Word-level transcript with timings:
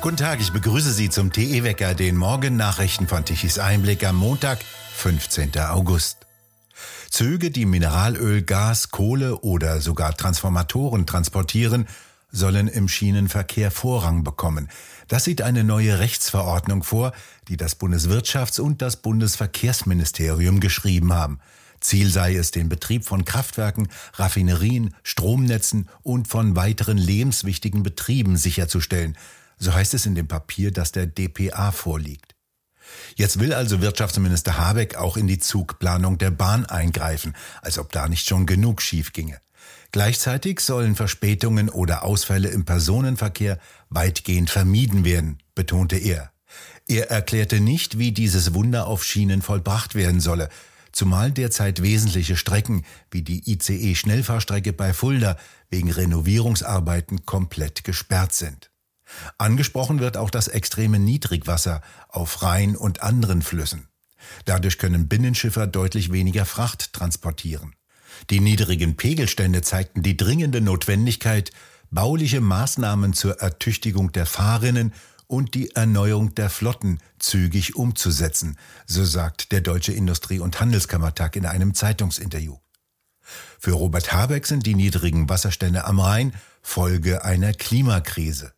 Guten 0.00 0.16
Tag, 0.16 0.40
ich 0.40 0.52
begrüße 0.52 0.92
Sie 0.92 1.10
zum 1.10 1.32
TE-Wecker, 1.32 1.92
den 1.92 2.16
Morgennachrichten 2.16 3.08
von 3.08 3.24
Tichys 3.24 3.58
Einblick 3.58 4.06
am 4.06 4.14
Montag, 4.14 4.60
15. 4.94 5.58
August. 5.58 6.18
Züge, 7.10 7.50
die 7.50 7.66
Mineralöl, 7.66 8.42
Gas, 8.42 8.90
Kohle 8.92 9.38
oder 9.38 9.80
sogar 9.80 10.16
Transformatoren 10.16 11.04
transportieren, 11.04 11.88
sollen 12.30 12.68
im 12.68 12.86
Schienenverkehr 12.86 13.72
Vorrang 13.72 14.22
bekommen. 14.22 14.68
Das 15.08 15.24
sieht 15.24 15.42
eine 15.42 15.64
neue 15.64 15.98
Rechtsverordnung 15.98 16.84
vor, 16.84 17.12
die 17.48 17.56
das 17.56 17.80
Bundeswirtschafts- 17.80 18.60
und 18.60 18.80
das 18.80 18.98
Bundesverkehrsministerium 18.98 20.60
geschrieben 20.60 21.12
haben. 21.12 21.40
Ziel 21.80 22.08
sei 22.08 22.36
es, 22.36 22.52
den 22.52 22.68
Betrieb 22.68 23.04
von 23.04 23.24
Kraftwerken, 23.24 23.88
Raffinerien, 24.14 24.94
Stromnetzen 25.02 25.88
und 26.04 26.28
von 26.28 26.54
weiteren 26.54 26.98
lebenswichtigen 26.98 27.82
Betrieben 27.82 28.36
sicherzustellen. 28.36 29.16
So 29.58 29.74
heißt 29.74 29.94
es 29.94 30.06
in 30.06 30.14
dem 30.14 30.28
Papier, 30.28 30.70
das 30.70 30.92
der 30.92 31.06
DPA 31.06 31.72
vorliegt. 31.72 32.34
Jetzt 33.16 33.38
will 33.40 33.52
also 33.52 33.80
Wirtschaftsminister 33.80 34.58
Habeck 34.58 34.96
auch 34.96 35.16
in 35.16 35.26
die 35.26 35.38
Zugplanung 35.38 36.18
der 36.18 36.30
Bahn 36.30 36.64
eingreifen, 36.66 37.34
als 37.62 37.78
ob 37.78 37.92
da 37.92 38.08
nicht 38.08 38.26
schon 38.26 38.46
genug 38.46 38.80
schief 38.80 39.12
ginge. 39.12 39.40
Gleichzeitig 39.90 40.60
sollen 40.60 40.96
Verspätungen 40.96 41.68
oder 41.68 42.04
Ausfälle 42.04 42.48
im 42.48 42.64
Personenverkehr 42.64 43.58
weitgehend 43.88 44.50
vermieden 44.50 45.04
werden, 45.04 45.38
betonte 45.54 45.96
er. 45.96 46.30
Er 46.86 47.10
erklärte 47.10 47.60
nicht, 47.60 47.98
wie 47.98 48.12
dieses 48.12 48.54
Wunder 48.54 48.86
auf 48.86 49.04
Schienen 49.04 49.42
vollbracht 49.42 49.94
werden 49.94 50.20
solle, 50.20 50.48
zumal 50.92 51.32
derzeit 51.32 51.82
wesentliche 51.82 52.36
Strecken 52.36 52.84
wie 53.10 53.22
die 53.22 53.50
ICE-Schnellfahrstrecke 53.50 54.72
bei 54.72 54.92
Fulda 54.92 55.36
wegen 55.70 55.90
Renovierungsarbeiten 55.90 57.26
komplett 57.26 57.84
gesperrt 57.84 58.32
sind. 58.32 58.70
Angesprochen 59.38 60.00
wird 60.00 60.16
auch 60.16 60.30
das 60.30 60.48
extreme 60.48 60.98
Niedrigwasser 60.98 61.80
auf 62.08 62.42
Rhein 62.42 62.76
und 62.76 63.02
anderen 63.02 63.42
Flüssen. 63.42 63.88
Dadurch 64.44 64.78
können 64.78 65.08
Binnenschiffer 65.08 65.66
deutlich 65.66 66.12
weniger 66.12 66.44
Fracht 66.44 66.92
transportieren. 66.92 67.74
Die 68.30 68.40
niedrigen 68.40 68.96
Pegelstände 68.96 69.62
zeigten 69.62 70.02
die 70.02 70.16
dringende 70.16 70.60
Notwendigkeit, 70.60 71.52
bauliche 71.90 72.40
Maßnahmen 72.40 73.12
zur 73.12 73.40
Ertüchtigung 73.40 74.12
der 74.12 74.26
Fahrerinnen 74.26 74.92
und 75.26 75.54
die 75.54 75.70
Erneuerung 75.74 76.34
der 76.34 76.50
Flotten 76.50 76.98
zügig 77.18 77.76
umzusetzen, 77.76 78.58
so 78.86 79.04
sagt 79.04 79.52
der 79.52 79.60
Deutsche 79.60 79.92
Industrie- 79.92 80.40
und 80.40 80.58
Handelskammertag 80.60 81.36
in 81.36 81.46
einem 81.46 81.74
Zeitungsinterview. 81.74 82.56
Für 83.58 83.72
Robert 83.72 84.12
Habeck 84.12 84.46
sind 84.46 84.64
die 84.64 84.74
niedrigen 84.74 85.28
Wasserstände 85.28 85.84
am 85.84 86.00
Rhein 86.00 86.32
Folge 86.62 87.24
einer 87.24 87.52
Klimakrise. 87.52 88.54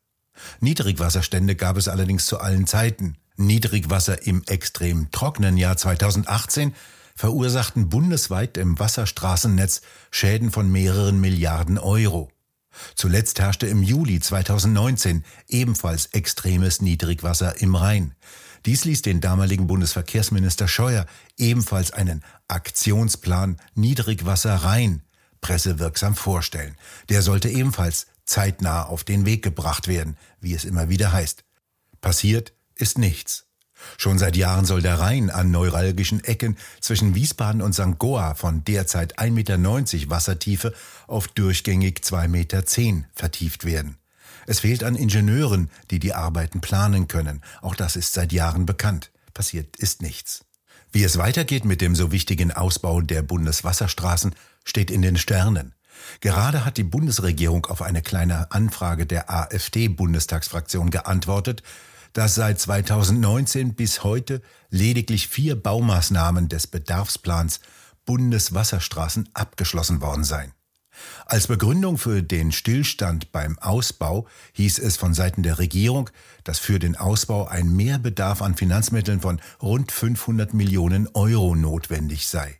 Niedrigwasserstände 0.60 1.56
gab 1.56 1.76
es 1.76 1.88
allerdings 1.88 2.26
zu 2.26 2.38
allen 2.38 2.66
Zeiten. 2.66 3.16
Niedrigwasser 3.36 4.26
im 4.26 4.42
extrem 4.46 5.10
trockenen 5.10 5.56
Jahr 5.56 5.76
2018 5.76 6.74
verursachten 7.14 7.88
bundesweit 7.88 8.56
im 8.56 8.78
Wasserstraßennetz 8.78 9.82
Schäden 10.10 10.50
von 10.50 10.70
mehreren 10.70 11.20
Milliarden 11.20 11.78
Euro. 11.78 12.30
Zuletzt 12.94 13.40
herrschte 13.40 13.66
im 13.66 13.82
Juli 13.82 14.20
2019 14.20 15.24
ebenfalls 15.48 16.06
extremes 16.06 16.80
Niedrigwasser 16.80 17.60
im 17.60 17.74
Rhein. 17.74 18.14
Dies 18.66 18.84
ließ 18.84 19.02
den 19.02 19.20
damaligen 19.20 19.66
Bundesverkehrsminister 19.66 20.68
Scheuer 20.68 21.06
ebenfalls 21.36 21.92
einen 21.92 22.22
Aktionsplan 22.48 23.56
Niedrigwasser 23.74 24.54
Rhein 24.56 25.02
pressewirksam 25.40 26.14
vorstellen. 26.14 26.76
Der 27.08 27.22
sollte 27.22 27.48
ebenfalls 27.48 28.06
zeitnah 28.30 28.84
auf 28.84 29.04
den 29.04 29.26
Weg 29.26 29.42
gebracht 29.42 29.88
werden, 29.88 30.16
wie 30.40 30.54
es 30.54 30.64
immer 30.64 30.88
wieder 30.88 31.12
heißt. 31.12 31.44
Passiert 32.00 32.52
ist 32.76 32.98
nichts. 32.98 33.46
Schon 33.96 34.18
seit 34.18 34.36
Jahren 34.36 34.66
soll 34.66 34.82
der 34.82 34.98
Rhein 34.98 35.30
an 35.30 35.50
neuralgischen 35.50 36.22
Ecken 36.22 36.56
zwischen 36.80 37.14
Wiesbaden 37.14 37.62
und 37.62 37.74
St. 37.74 37.98
Goa 37.98 38.34
von 38.34 38.62
derzeit 38.64 39.18
1,90 39.18 39.30
Meter 39.30 40.10
Wassertiefe 40.10 40.74
auf 41.06 41.28
durchgängig 41.28 42.00
2,10 42.00 42.28
Meter 42.28 42.62
vertieft 43.14 43.64
werden. 43.64 43.96
Es 44.46 44.60
fehlt 44.60 44.84
an 44.84 44.96
Ingenieuren, 44.96 45.70
die 45.90 45.98
die 45.98 46.14
Arbeiten 46.14 46.60
planen 46.60 47.08
können. 47.08 47.42
Auch 47.62 47.74
das 47.74 47.96
ist 47.96 48.12
seit 48.12 48.32
Jahren 48.32 48.66
bekannt. 48.66 49.10
Passiert 49.34 49.76
ist 49.76 50.02
nichts. 50.02 50.44
Wie 50.92 51.04
es 51.04 51.18
weitergeht 51.18 51.64
mit 51.64 51.80
dem 51.80 51.94
so 51.94 52.10
wichtigen 52.10 52.50
Ausbau 52.50 53.00
der 53.00 53.22
Bundeswasserstraßen, 53.22 54.34
steht 54.64 54.90
in 54.90 55.02
den 55.02 55.16
Sternen. 55.16 55.74
Gerade 56.20 56.64
hat 56.64 56.76
die 56.76 56.84
Bundesregierung 56.84 57.66
auf 57.66 57.82
eine 57.82 58.02
kleine 58.02 58.50
Anfrage 58.50 59.06
der 59.06 59.30
AfD-Bundestagsfraktion 59.30 60.90
geantwortet, 60.90 61.62
dass 62.12 62.34
seit 62.34 62.60
2019 62.60 63.74
bis 63.74 64.02
heute 64.02 64.42
lediglich 64.68 65.28
vier 65.28 65.60
Baumaßnahmen 65.60 66.48
des 66.48 66.66
Bedarfsplans 66.66 67.60
Bundeswasserstraßen 68.04 69.28
abgeschlossen 69.34 70.00
worden 70.00 70.24
seien. 70.24 70.52
Als 71.26 71.46
Begründung 71.46 71.98
für 71.98 72.22
den 72.22 72.52
Stillstand 72.52 73.32
beim 73.32 73.58
Ausbau 73.58 74.26
hieß 74.52 74.78
es 74.80 74.96
von 74.96 75.14
Seiten 75.14 75.42
der 75.42 75.58
Regierung, 75.58 76.10
dass 76.44 76.58
für 76.58 76.78
den 76.78 76.96
Ausbau 76.96 77.46
ein 77.46 77.74
Mehrbedarf 77.74 78.42
an 78.42 78.56
Finanzmitteln 78.56 79.20
von 79.20 79.40
rund 79.62 79.92
500 79.92 80.52
Millionen 80.52 81.08
Euro 81.14 81.54
notwendig 81.54 82.26
sei. 82.26 82.58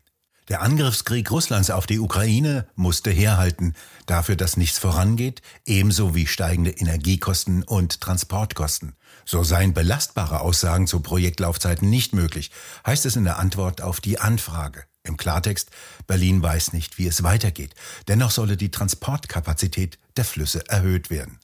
Der 0.50 0.62
Angriffskrieg 0.62 1.30
Russlands 1.30 1.70
auf 1.70 1.86
die 1.86 2.00
Ukraine 2.00 2.66
musste 2.74 3.12
herhalten, 3.12 3.74
dafür, 4.06 4.34
dass 4.34 4.56
nichts 4.56 4.80
vorangeht, 4.80 5.42
ebenso 5.64 6.16
wie 6.16 6.26
steigende 6.26 6.72
Energiekosten 6.72 7.62
und 7.62 8.00
Transportkosten. 8.00 8.96
So 9.24 9.44
seien 9.44 9.74
belastbare 9.74 10.40
Aussagen 10.40 10.88
zu 10.88 10.98
Projektlaufzeiten 10.98 11.88
nicht 11.88 12.14
möglich, 12.14 12.50
heißt 12.84 13.06
es 13.06 13.14
in 13.14 13.22
der 13.22 13.38
Antwort 13.38 13.80
auf 13.80 14.00
die 14.00 14.18
Anfrage. 14.18 14.82
Im 15.04 15.16
Klartext, 15.16 15.70
Berlin 16.08 16.42
weiß 16.42 16.72
nicht, 16.72 16.98
wie 16.98 17.06
es 17.06 17.22
weitergeht. 17.22 17.76
Dennoch 18.08 18.32
solle 18.32 18.56
die 18.56 18.72
Transportkapazität 18.72 20.00
der 20.16 20.24
Flüsse 20.24 20.68
erhöht 20.68 21.10
werden. 21.10 21.38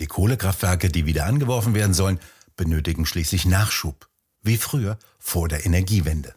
Die 0.00 0.06
Kohlekraftwerke, 0.06 0.90
die 0.90 1.06
wieder 1.06 1.24
angeworfen 1.24 1.72
werden 1.72 1.94
sollen, 1.94 2.20
benötigen 2.56 3.06
schließlich 3.06 3.46
Nachschub, 3.46 4.06
wie 4.42 4.58
früher 4.58 4.98
vor 5.18 5.48
der 5.48 5.64
Energiewende. 5.64 6.34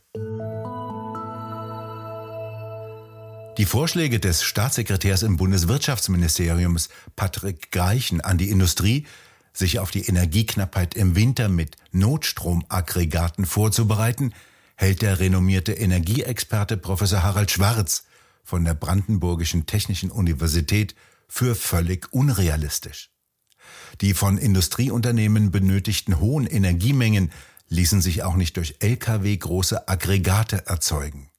Die 3.57 3.66
Vorschläge 3.66 4.19
des 4.19 4.44
Staatssekretärs 4.44 5.23
im 5.23 5.38
Bundeswirtschaftsministerium 5.38 6.78
Patrick 7.16 7.72
Greichen 7.72 8.22
an 8.22 8.38
die 8.38 8.51
Industrie, 8.51 9.07
sich 9.51 9.79
auf 9.79 9.90
die 9.90 10.06
Energieknappheit 10.06 10.94
im 10.94 11.16
Winter 11.16 11.50
mit 11.50 11.75
Notstromaggregaten 11.91 13.47
vorzubereiten, 13.47 14.35
hält 14.75 15.01
der 15.01 15.17
renommierte 15.17 15.73
Energieexperte 15.73 16.78
Professor 16.78 17.23
Harald 17.23 17.50
Schwarz 17.50 18.03
von 18.44 18.63
der 18.63 18.75
Brandenburgischen 18.75 19.66
Technischen 19.66 20.12
Universität 20.12 20.94
für 21.28 21.56
völlig 21.56 22.13
unrealistisch. 22.13 23.09
Die 24.01 24.13
von 24.13 24.38
Industrieunternehmen 24.38 25.50
benötigten 25.50 26.19
hohen 26.19 26.46
Energiemengen 26.46 27.31
ließen 27.69 28.01
sich 28.01 28.22
auch 28.22 28.35
nicht 28.35 28.56
durch 28.56 28.75
Lkw 28.81 29.35
große 29.35 29.88
Aggregate 29.88 30.67
erzeugen. 30.67 31.31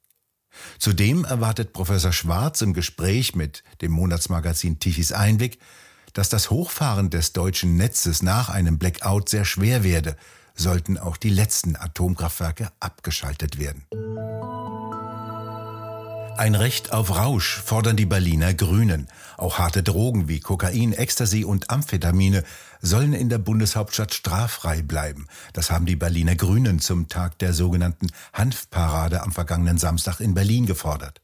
Zudem 0.77 1.25
erwartet 1.25 1.73
Professor 1.73 2.11
Schwarz 2.11 2.61
im 2.61 2.73
Gespräch 2.73 3.35
mit 3.35 3.63
dem 3.81 3.91
Monatsmagazin 3.91 4.79
Tichys 4.79 5.11
Einblick, 5.11 5.59
dass 6.13 6.29
das 6.29 6.49
Hochfahren 6.49 7.09
des 7.09 7.33
deutschen 7.33 7.75
Netzes 7.77 8.21
nach 8.21 8.49
einem 8.49 8.77
Blackout 8.77 9.29
sehr 9.29 9.45
schwer 9.45 9.83
werde, 9.83 10.15
sollten 10.55 10.97
auch 10.97 11.17
die 11.17 11.29
letzten 11.29 11.75
Atomkraftwerke 11.75 12.71
abgeschaltet 12.79 13.59
werden. 13.59 13.85
Ein 16.39 16.55
Recht 16.55 16.93
auf 16.93 17.17
Rausch 17.17 17.57
fordern 17.57 17.97
die 17.97 18.05
Berliner 18.05 18.53
Grünen. 18.53 19.09
Auch 19.35 19.59
harte 19.59 19.83
Drogen 19.83 20.29
wie 20.29 20.39
Kokain, 20.39 20.93
Ecstasy 20.93 21.43
und 21.43 21.69
Amphetamine 21.69 22.45
sollen 22.81 23.13
in 23.13 23.29
der 23.29 23.37
Bundeshauptstadt 23.37 24.13
straffrei 24.13 24.81
bleiben. 24.81 25.27
Das 25.53 25.71
haben 25.71 25.85
die 25.85 25.95
Berliner 25.95 26.35
Grünen 26.35 26.79
zum 26.79 27.07
Tag 27.07 27.37
der 27.39 27.53
sogenannten 27.53 28.07
Hanfparade 28.33 29.21
am 29.23 29.31
vergangenen 29.31 29.77
Samstag 29.77 30.19
in 30.19 30.33
Berlin 30.33 30.65
gefordert. 30.65 31.21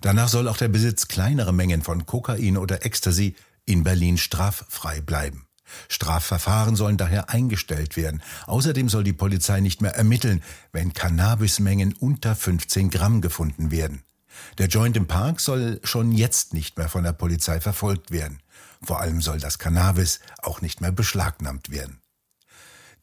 Danach 0.00 0.28
soll 0.28 0.48
auch 0.48 0.56
der 0.56 0.68
Besitz 0.68 1.08
kleinerer 1.08 1.52
Mengen 1.52 1.82
von 1.82 2.06
Kokain 2.06 2.56
oder 2.56 2.84
Ecstasy 2.84 3.34
in 3.64 3.84
Berlin 3.84 4.18
straffrei 4.18 5.00
bleiben. 5.00 5.46
Strafverfahren 5.88 6.76
sollen 6.76 6.96
daher 6.96 7.30
eingestellt 7.30 7.96
werden. 7.96 8.22
Außerdem 8.46 8.88
soll 8.88 9.04
die 9.04 9.12
Polizei 9.12 9.60
nicht 9.60 9.80
mehr 9.80 9.94
ermitteln, 9.94 10.42
wenn 10.72 10.92
Cannabismengen 10.92 11.94
unter 11.94 12.36
15 12.36 12.90
Gramm 12.90 13.20
gefunden 13.20 13.70
werden. 13.70 14.02
Der 14.58 14.66
Joint 14.66 14.96
im 14.96 15.06
Park 15.06 15.40
soll 15.40 15.80
schon 15.84 16.12
jetzt 16.12 16.54
nicht 16.54 16.76
mehr 16.76 16.88
von 16.88 17.04
der 17.04 17.12
Polizei 17.12 17.60
verfolgt 17.60 18.10
werden. 18.10 18.40
Vor 18.84 19.00
allem 19.00 19.20
soll 19.20 19.38
das 19.38 19.58
Cannabis 19.58 20.20
auch 20.42 20.60
nicht 20.60 20.80
mehr 20.80 20.92
beschlagnahmt 20.92 21.70
werden. 21.70 22.00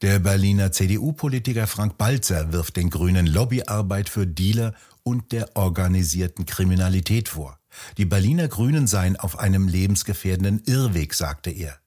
Der 0.02 0.18
Berliner 0.18 0.72
CDU-Politiker 0.72 1.66
Frank 1.66 1.96
Balzer 1.96 2.52
wirft 2.52 2.76
den 2.76 2.90
Grünen 2.90 3.26
Lobbyarbeit 3.26 4.08
für 4.08 4.26
Dealer 4.26 4.74
und 5.04 5.30
der 5.32 5.56
organisierten 5.56 6.44
Kriminalität 6.44 7.28
vor. 7.28 7.58
Die 7.98 8.04
Berliner 8.04 8.48
Grünen 8.48 8.86
seien 8.86 9.16
auf 9.16 9.38
einem 9.38 9.68
lebensgefährdenden 9.68 10.62
Irrweg, 10.64 11.14
sagte 11.14 11.50
er. 11.50 11.78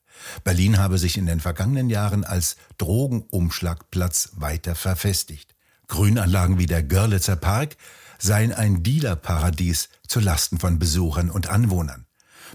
Berlin 0.44 0.78
habe 0.78 0.98
sich 0.98 1.18
in 1.18 1.26
den 1.26 1.42
vergangenen 1.42 1.90
Jahren 1.90 2.24
als 2.24 2.56
Drogenumschlagplatz 2.78 4.32
weiter 4.36 4.76
verfestigt. 4.76 5.56
Grünanlagen 5.88 6.58
wie 6.58 6.66
der 6.66 6.84
Görlitzer 6.84 7.36
Park 7.36 7.76
seien 8.18 8.54
ein 8.54 8.82
Dealerparadies 8.82 9.90
zu 10.08 10.20
Lasten 10.20 10.58
von 10.58 10.80
Besuchern 10.80 11.30
und 11.30 11.50
Anwohnern. 11.50 12.05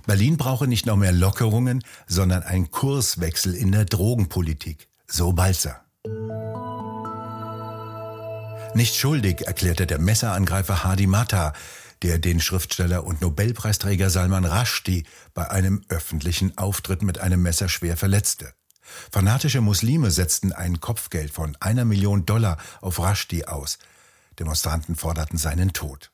Berlin 0.07 0.37
brauche 0.37 0.67
nicht 0.67 0.87
noch 0.87 0.97
mehr 0.97 1.13
Lockerungen, 1.13 1.83
sondern 2.07 2.43
einen 2.43 2.71
Kurswechsel 2.71 3.55
in 3.55 3.73
der 3.73 3.85
Drogenpolitik. 3.85 4.89
So 5.07 5.33
Balzer. 5.33 5.85
Nicht 8.75 8.95
schuldig, 8.95 9.47
erklärte 9.47 9.87
der 9.87 9.99
Messerangreifer 9.99 10.85
Hadi 10.85 11.07
Matta, 11.07 11.53
der 12.03 12.19
den 12.19 12.41
Schriftsteller 12.41 13.05
und 13.05 13.21
Nobelpreisträger 13.21 14.11
Salman 14.11 14.45
Rushdie 14.45 15.05
bei 15.35 15.51
einem 15.51 15.83
öffentlichen 15.89 16.57
Auftritt 16.57 17.03
mit 17.03 17.19
einem 17.19 17.43
Messer 17.43 17.69
schwer 17.69 17.97
verletzte. 17.97 18.55
Fanatische 19.13 19.61
Muslime 19.61 20.11
setzten 20.11 20.53
ein 20.53 20.81
Kopfgeld 20.81 21.31
von 21.31 21.57
einer 21.61 21.85
Million 21.85 22.27
Dollar 22.27 22.59
auf 22.81 22.99
Rushdie 22.99 23.47
aus. 23.47 23.79
Demonstranten 24.39 24.97
forderten 24.97 25.39
seinen 25.39 25.73
Tod. 25.73 26.11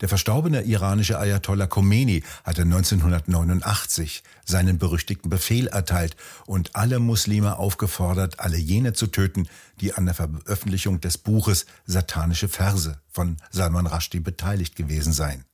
Der 0.00 0.08
verstorbene 0.08 0.62
iranische 0.62 1.18
Ayatollah 1.18 1.66
Khomeini 1.66 2.22
hatte 2.44 2.62
1989 2.62 4.22
seinen 4.44 4.78
berüchtigten 4.78 5.30
Befehl 5.30 5.66
erteilt 5.66 6.16
und 6.46 6.74
alle 6.76 6.98
Muslime 6.98 7.58
aufgefordert, 7.58 8.40
alle 8.40 8.58
jene 8.58 8.92
zu 8.92 9.06
töten, 9.06 9.48
die 9.80 9.94
an 9.94 10.06
der 10.06 10.14
Veröffentlichung 10.14 11.00
des 11.00 11.18
Buches 11.18 11.66
Satanische 11.86 12.48
Verse 12.48 13.00
von 13.08 13.36
Salman 13.50 13.86
Rushdie 13.86 14.20
beteiligt 14.20 14.76
gewesen 14.76 15.12
seien. 15.12 15.44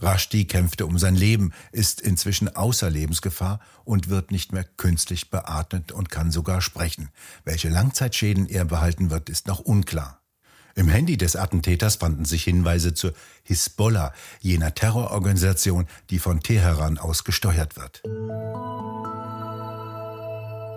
Rushdie 0.00 0.46
kämpfte 0.46 0.86
um 0.86 0.98
sein 0.98 1.16
Leben, 1.16 1.52
ist 1.72 2.00
inzwischen 2.00 2.54
außer 2.54 2.88
Lebensgefahr 2.88 3.60
und 3.84 4.08
wird 4.08 4.30
nicht 4.30 4.52
mehr 4.52 4.64
künstlich 4.64 5.30
beatmet 5.30 5.92
und 5.92 6.08
kann 6.08 6.30
sogar 6.30 6.60
sprechen. 6.60 7.10
Welche 7.44 7.68
Langzeitschäden 7.68 8.48
er 8.48 8.64
behalten 8.64 9.10
wird, 9.10 9.28
ist 9.28 9.46
noch 9.46 9.58
unklar. 9.58 10.22
Im 10.78 10.88
Handy 10.88 11.16
des 11.16 11.34
Attentäters 11.34 11.96
fanden 11.96 12.24
sich 12.24 12.44
Hinweise 12.44 12.94
zur 12.94 13.12
Hisbollah, 13.42 14.12
jener 14.38 14.76
Terrororganisation, 14.76 15.88
die 16.08 16.20
von 16.20 16.38
Teheran 16.38 16.98
aus 16.98 17.24
gesteuert 17.24 17.74
wird. 17.74 18.00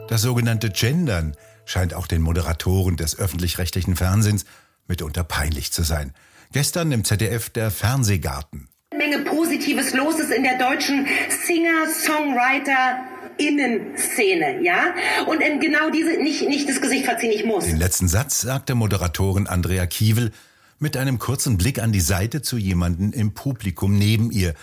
Das 0.09 0.23
sogenannte 0.23 0.71
Gendern 0.71 1.35
scheint 1.65 1.93
auch 1.93 2.07
den 2.07 2.23
Moderatoren 2.23 2.97
des 2.97 3.19
öffentlich-rechtlichen 3.19 3.95
Fernsehens 3.95 4.45
mitunter 4.87 5.23
peinlich 5.23 5.71
zu 5.71 5.83
sein. 5.83 6.15
Gestern 6.51 6.91
im 6.91 7.03
ZDF 7.03 7.51
der 7.51 7.69
Fernsehgarten. 7.69 8.69
Menge 8.97 9.19
Positives 9.19 9.93
los 9.93 10.19
ist 10.19 10.31
in 10.31 10.41
der 10.41 10.57
deutschen 10.57 11.05
Singer-Songwriter 11.45 13.03
Innenszene, 13.47 14.61
ja? 14.63 14.93
Und 15.27 15.41
ähm, 15.41 15.59
genau 15.59 15.89
diese, 15.89 16.21
nicht, 16.21 16.47
nicht 16.47 16.69
das 16.69 16.81
Gesicht 16.81 17.05
verziehen, 17.05 17.31
ich 17.31 17.45
muss. 17.45 17.65
Den 17.65 17.77
letzten 17.77 18.07
Satz 18.07 18.41
sagte 18.41 18.75
Moderatorin 18.75 19.47
Andrea 19.47 19.85
Kiewel 19.85 20.31
mit 20.79 20.97
einem 20.97 21.19
kurzen 21.19 21.57
Blick 21.57 21.79
an 21.79 21.91
die 21.91 22.01
Seite 22.01 22.41
zu 22.41 22.57
jemanden 22.57 23.13
im 23.13 23.33
Publikum 23.33 23.97
neben 23.97 24.31
ihr 24.31 24.53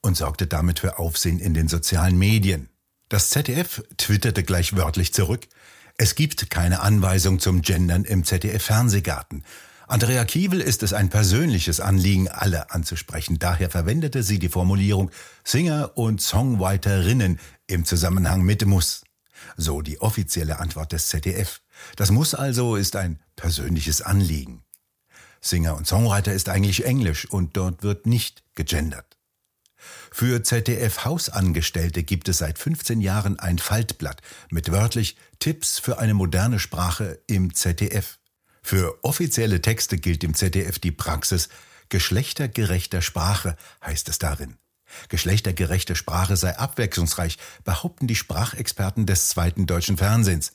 und 0.00 0.16
sorgte 0.16 0.46
damit 0.46 0.80
für 0.80 0.98
Aufsehen 0.98 1.38
in 1.38 1.54
den 1.54 1.68
sozialen 1.68 2.18
Medien. 2.18 2.68
Das 3.08 3.30
ZDF 3.30 3.82
twitterte 3.96 4.42
gleich 4.42 4.76
wörtlich 4.76 5.14
zurück. 5.14 5.46
Es 5.96 6.14
gibt 6.14 6.50
keine 6.50 6.80
Anweisung 6.80 7.38
zum 7.38 7.62
Gendern 7.62 8.04
im 8.04 8.24
ZDF-Fernsehgarten. 8.24 9.44
Andrea 9.88 10.26
Kiewel 10.26 10.60
ist 10.60 10.82
es 10.82 10.92
ein 10.92 11.08
persönliches 11.08 11.80
Anliegen, 11.80 12.28
alle 12.28 12.70
anzusprechen. 12.70 13.38
Daher 13.38 13.70
verwendete 13.70 14.22
sie 14.22 14.38
die 14.38 14.50
Formulierung 14.50 15.10
Singer 15.44 15.92
und 15.94 16.20
Songwriterinnen 16.20 17.40
im 17.68 17.84
Zusammenhang 17.84 18.42
mit 18.42 18.66
Muss. 18.66 19.04
So 19.56 19.82
die 19.82 20.00
offizielle 20.00 20.58
Antwort 20.58 20.92
des 20.92 21.06
ZDF. 21.06 21.60
Das 21.94 22.10
Muss 22.10 22.34
also 22.34 22.74
ist 22.74 22.96
ein 22.96 23.20
persönliches 23.36 24.02
Anliegen. 24.02 24.64
Singer 25.40 25.76
und 25.76 25.86
Songwriter 25.86 26.32
ist 26.32 26.48
eigentlich 26.48 26.84
Englisch 26.84 27.26
und 27.26 27.56
dort 27.56 27.84
wird 27.84 28.06
nicht 28.06 28.42
gegendert. 28.54 29.16
Für 30.10 30.42
ZDF-Hausangestellte 30.42 32.02
gibt 32.02 32.28
es 32.28 32.38
seit 32.38 32.58
15 32.58 33.00
Jahren 33.00 33.38
ein 33.38 33.58
Faltblatt 33.58 34.22
mit 34.50 34.72
wörtlich 34.72 35.16
Tipps 35.38 35.78
für 35.78 35.98
eine 35.98 36.14
moderne 36.14 36.58
Sprache 36.58 37.20
im 37.28 37.54
ZDF. 37.54 38.18
Für 38.62 38.98
offizielle 39.04 39.62
Texte 39.62 39.98
gilt 39.98 40.24
im 40.24 40.34
ZDF 40.34 40.80
die 40.80 40.90
Praxis 40.90 41.48
geschlechtergerechter 41.88 43.02
Sprache, 43.02 43.56
heißt 43.84 44.08
es 44.08 44.18
darin. 44.18 44.56
Geschlechtergerechte 45.08 45.96
Sprache 45.96 46.36
sei 46.36 46.56
abwechslungsreich, 46.56 47.38
behaupten 47.64 48.06
die 48.06 48.16
Sprachexperten 48.16 49.06
des 49.06 49.28
zweiten 49.28 49.66
deutschen 49.66 49.96
Fernsehens. 49.96 50.52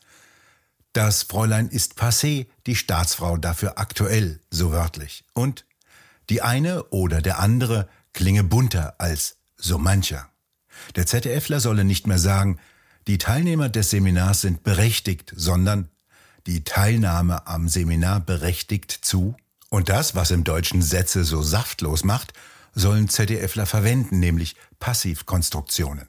Das 0.94 1.24
Fräulein 1.24 1.69
ist 1.69 2.00
passé, 2.00 2.47
die 2.68 2.75
Staatsfrau 2.75 3.38
dafür 3.38 3.80
aktuell, 3.80 4.39
so 4.50 4.71
wörtlich. 4.71 5.25
Und 5.33 5.65
die 6.30 6.41
eine 6.41 6.83
oder 6.85 7.21
der 7.21 7.39
andere 7.39 7.89
klinge 8.13 8.44
bunter 8.44 8.95
als 9.00 9.38
so 9.57 9.77
mancher. 9.77 10.30
Der 10.95 11.06
ZDFler 11.06 11.59
solle 11.59 11.83
nicht 11.83 12.07
mehr 12.07 12.19
sagen, 12.19 12.59
die 13.07 13.18
Teilnehmer 13.18 13.69
des 13.69 13.89
Seminars 13.89 14.41
sind 14.41 14.63
berechtigt, 14.63 15.33
sondern 15.35 15.89
die 16.47 16.63
Teilnahme 16.63 17.47
am 17.47 17.68
Seminar 17.68 18.19
berechtigt 18.19 18.91
zu. 18.91 19.35
Und 19.69 19.89
das, 19.89 20.15
was 20.15 20.31
im 20.31 20.44
Deutschen 20.44 20.81
Sätze 20.81 21.24
so 21.24 21.41
saftlos 21.41 22.03
macht, 22.03 22.33
sollen 22.74 23.10
ZDFler 23.10 23.66
verwenden, 23.66 24.20
nämlich 24.20 24.56
Passivkonstruktionen. 24.80 26.08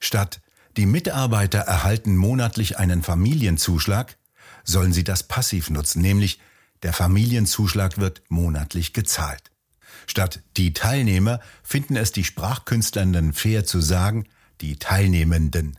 Statt 0.00 0.40
die 0.76 0.86
Mitarbeiter 0.86 1.60
erhalten 1.60 2.16
monatlich 2.16 2.78
einen 2.78 3.02
Familienzuschlag, 3.02 4.16
sollen 4.64 4.92
sie 4.92 5.04
das 5.04 5.22
passiv 5.22 5.70
nutzen, 5.70 6.02
nämlich 6.02 6.40
der 6.82 6.92
Familienzuschlag 6.92 7.98
wird 7.98 8.22
monatlich 8.28 8.92
gezahlt. 8.92 9.50
Statt 10.06 10.42
die 10.56 10.72
Teilnehmer 10.72 11.40
finden 11.62 11.96
es 11.96 12.12
die 12.12 12.24
Sprachkünstlerinnen 12.24 13.32
fair 13.32 13.64
zu 13.64 13.80
sagen, 13.80 14.26
die 14.60 14.78
Teilnehmenden. 14.78 15.78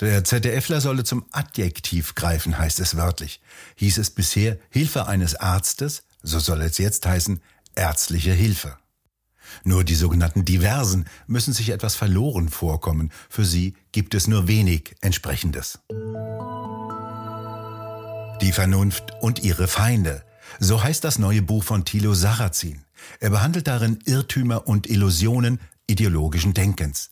Der 0.00 0.24
ZDFler 0.24 0.80
solle 0.80 1.04
zum 1.04 1.24
Adjektiv 1.30 2.14
greifen, 2.14 2.58
heißt 2.58 2.80
es 2.80 2.96
wörtlich. 2.96 3.40
Hieß 3.76 3.98
es 3.98 4.10
bisher 4.10 4.58
Hilfe 4.70 5.06
eines 5.06 5.36
Arztes, 5.36 6.02
so 6.22 6.40
soll 6.40 6.62
es 6.62 6.78
jetzt 6.78 7.06
heißen 7.06 7.40
ärztliche 7.74 8.32
Hilfe. 8.32 8.76
Nur 9.64 9.84
die 9.84 9.94
sogenannten 9.94 10.44
Diversen 10.44 11.06
müssen 11.26 11.52
sich 11.52 11.70
etwas 11.70 11.94
verloren 11.94 12.48
vorkommen. 12.48 13.10
Für 13.28 13.44
sie 13.44 13.74
gibt 13.92 14.14
es 14.14 14.26
nur 14.26 14.48
wenig 14.48 14.94
Entsprechendes. 15.00 15.80
Die 18.40 18.52
Vernunft 18.52 19.12
und 19.20 19.42
ihre 19.42 19.68
Feinde. 19.68 20.24
So 20.58 20.82
heißt 20.82 21.04
das 21.04 21.18
neue 21.18 21.42
Buch 21.42 21.64
von 21.64 21.84
Thilo 21.84 22.14
Sarrazin. 22.14 22.84
Er 23.20 23.30
behandelt 23.30 23.66
darin 23.66 23.98
Irrtümer 24.04 24.66
und 24.66 24.88
Illusionen 24.88 25.60
ideologischen 25.86 26.54
Denkens. 26.54 27.10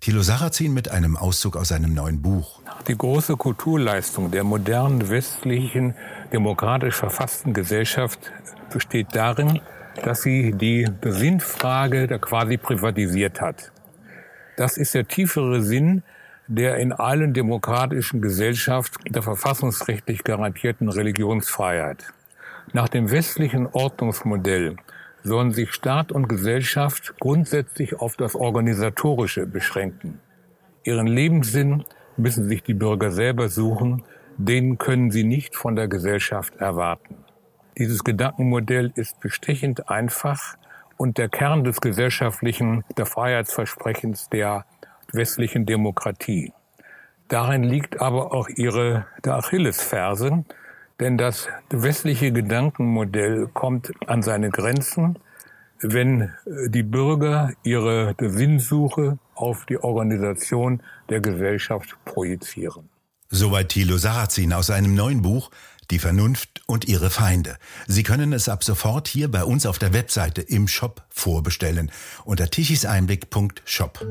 Thilo 0.00 0.22
Sarrazin 0.22 0.74
mit 0.74 0.90
einem 0.90 1.16
Auszug 1.16 1.56
aus 1.56 1.68
seinem 1.68 1.94
neuen 1.94 2.20
Buch. 2.20 2.60
Die 2.88 2.96
große 2.96 3.36
Kulturleistung 3.36 4.30
der 4.30 4.44
modernen 4.44 5.08
westlichen 5.08 5.94
demokratisch 6.32 6.96
verfassten 6.96 7.54
Gesellschaft 7.54 8.18
besteht 8.72 9.08
darin, 9.12 9.60
dass 10.02 10.22
sie 10.22 10.52
die 10.52 10.88
Sinnfrage 11.02 12.06
da 12.06 12.18
quasi 12.18 12.56
privatisiert 12.56 13.40
hat. 13.40 13.72
Das 14.56 14.76
ist 14.76 14.94
der 14.94 15.06
tiefere 15.06 15.62
Sinn 15.62 16.02
der 16.46 16.76
in 16.76 16.92
allen 16.92 17.32
demokratischen 17.32 18.20
Gesellschaften 18.20 19.12
der 19.12 19.22
verfassungsrechtlich 19.22 20.24
garantierten 20.24 20.88
Religionsfreiheit. 20.88 22.12
Nach 22.72 22.88
dem 22.88 23.10
westlichen 23.10 23.66
Ordnungsmodell 23.66 24.76
sollen 25.22 25.52
sich 25.52 25.72
Staat 25.72 26.12
und 26.12 26.28
Gesellschaft 26.28 27.14
grundsätzlich 27.18 27.94
auf 27.94 28.16
das 28.16 28.34
Organisatorische 28.34 29.46
beschränken. 29.46 30.20
Ihren 30.82 31.06
Lebenssinn 31.06 31.84
müssen 32.18 32.46
sich 32.46 32.62
die 32.62 32.74
Bürger 32.74 33.10
selber 33.10 33.48
suchen, 33.48 34.02
den 34.36 34.76
können 34.76 35.10
sie 35.10 35.24
nicht 35.24 35.56
von 35.56 35.76
der 35.76 35.88
Gesellschaft 35.88 36.56
erwarten. 36.56 37.23
Dieses 37.76 38.04
Gedankenmodell 38.04 38.92
ist 38.94 39.18
bestechend 39.20 39.88
einfach 39.90 40.56
und 40.96 41.18
der 41.18 41.28
Kern 41.28 41.64
des 41.64 41.80
gesellschaftlichen, 41.80 42.84
der 42.96 43.06
Freiheitsversprechens 43.06 44.28
der 44.28 44.64
westlichen 45.12 45.66
Demokratie. 45.66 46.52
Darin 47.28 47.64
liegt 47.64 48.00
aber 48.00 48.32
auch 48.32 48.48
ihre 48.48 49.06
der 49.24 49.36
Achillesferse, 49.36 50.44
denn 51.00 51.18
das 51.18 51.48
westliche 51.70 52.32
Gedankenmodell 52.32 53.48
kommt 53.52 53.92
an 54.06 54.22
seine 54.22 54.50
Grenzen, 54.50 55.18
wenn 55.80 56.32
die 56.46 56.84
Bürger 56.84 57.52
ihre 57.64 58.14
Sinnsuche 58.20 59.18
auf 59.34 59.66
die 59.66 59.82
Organisation 59.82 60.80
der 61.08 61.20
Gesellschaft 61.20 61.96
projizieren. 62.04 62.88
Soweit 63.30 63.70
Thilo 63.70 63.96
Sarrazin 63.96 64.52
aus 64.52 64.68
seinem 64.68 64.94
neuen 64.94 65.20
Buch 65.20 65.50
die 65.90 65.98
Vernunft 65.98 66.62
und 66.66 66.86
ihre 66.86 67.10
Feinde. 67.10 67.56
Sie 67.86 68.02
können 68.02 68.32
es 68.32 68.48
ab 68.48 68.64
sofort 68.64 69.08
hier 69.08 69.30
bei 69.30 69.44
uns 69.44 69.66
auf 69.66 69.78
der 69.78 69.92
Webseite 69.92 70.42
im 70.42 70.68
Shop 70.68 71.04
vorbestellen 71.08 71.90
unter 72.24 72.50
tichiseinblick.shop. 72.50 74.04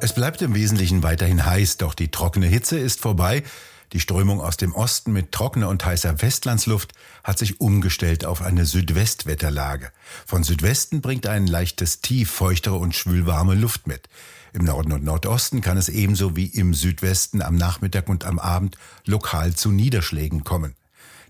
Es 0.00 0.12
bleibt 0.12 0.42
im 0.42 0.54
Wesentlichen 0.54 1.02
weiterhin 1.04 1.46
heiß, 1.46 1.76
doch 1.76 1.94
die 1.94 2.10
trockene 2.10 2.46
Hitze 2.46 2.78
ist 2.78 3.00
vorbei. 3.00 3.44
Die 3.92 4.00
Strömung 4.00 4.40
aus 4.40 4.56
dem 4.56 4.72
Osten 4.72 5.12
mit 5.12 5.32
trockener 5.32 5.68
und 5.68 5.84
heißer 5.84 6.22
Westlandsluft 6.22 6.92
hat 7.22 7.38
sich 7.38 7.60
umgestellt 7.60 8.24
auf 8.24 8.40
eine 8.40 8.64
Südwestwetterlage. 8.64 9.92
Von 10.26 10.44
Südwesten 10.44 11.02
bringt 11.02 11.26
ein 11.26 11.46
leichtes 11.46 12.00
Tief 12.00 12.30
feuchtere 12.30 12.76
und 12.76 12.94
schwülwarme 12.94 13.54
Luft 13.54 13.86
mit. 13.86 14.08
Im 14.54 14.64
Norden 14.64 14.92
und 14.92 15.04
Nordosten 15.04 15.60
kann 15.60 15.76
es 15.76 15.90
ebenso 15.90 16.36
wie 16.36 16.46
im 16.46 16.72
Südwesten 16.72 17.42
am 17.42 17.54
Nachmittag 17.54 18.08
und 18.08 18.24
am 18.24 18.38
Abend 18.38 18.78
lokal 19.04 19.54
zu 19.54 19.70
Niederschlägen 19.70 20.42
kommen. 20.42 20.74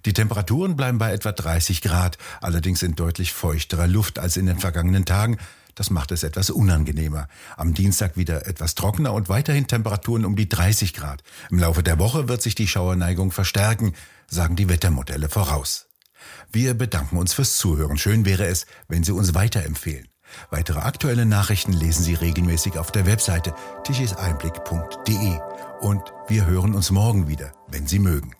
Die 0.04 0.12
Temperaturen 0.12 0.76
bleiben 0.76 0.98
bei 0.98 1.12
etwa 1.12 1.30
30 1.32 1.80
Grad, 1.82 2.18
allerdings 2.40 2.82
in 2.82 2.94
deutlich 2.94 3.32
feuchterer 3.32 3.86
Luft 3.86 4.18
als 4.18 4.36
in 4.36 4.46
den 4.46 4.58
vergangenen 4.58 5.04
Tagen, 5.04 5.38
das 5.74 5.90
macht 5.90 6.12
es 6.12 6.22
etwas 6.22 6.50
unangenehmer. 6.50 7.28
Am 7.56 7.74
Dienstag 7.74 8.16
wieder 8.16 8.46
etwas 8.46 8.74
trockener 8.74 9.12
und 9.12 9.28
weiterhin 9.28 9.66
Temperaturen 9.66 10.24
um 10.24 10.36
die 10.36 10.48
30 10.48 10.94
Grad. 10.94 11.22
Im 11.50 11.58
Laufe 11.58 11.82
der 11.82 11.98
Woche 11.98 12.28
wird 12.28 12.42
sich 12.42 12.54
die 12.54 12.68
Schauerneigung 12.68 13.32
verstärken, 13.32 13.94
sagen 14.28 14.56
die 14.56 14.68
Wettermodelle 14.68 15.28
voraus. 15.28 15.86
Wir 16.50 16.74
bedanken 16.74 17.16
uns 17.16 17.32
fürs 17.32 17.56
Zuhören. 17.56 17.96
Schön 17.96 18.24
wäre 18.24 18.46
es, 18.46 18.66
wenn 18.88 19.04
Sie 19.04 19.12
uns 19.12 19.34
weiterempfehlen. 19.34 20.08
Weitere 20.50 20.80
aktuelle 20.80 21.26
Nachrichten 21.26 21.72
lesen 21.72 22.02
Sie 22.02 22.14
regelmäßig 22.14 22.78
auf 22.78 22.90
der 22.90 23.06
Webseite 23.06 23.54
tichiseinblick.de. 23.84 25.38
Und 25.80 26.02
wir 26.28 26.46
hören 26.46 26.74
uns 26.74 26.90
morgen 26.90 27.28
wieder, 27.28 27.52
wenn 27.68 27.86
Sie 27.86 27.98
mögen. 27.98 28.34